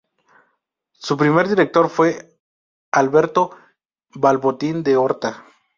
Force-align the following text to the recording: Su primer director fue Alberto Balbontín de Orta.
Su 0.93 1.15
primer 1.15 1.47
director 1.47 1.87
fue 1.87 2.35
Alberto 2.91 3.51
Balbontín 4.15 4.81
de 4.81 4.97
Orta. 4.97 5.45